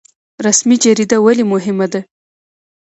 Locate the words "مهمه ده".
1.53-2.01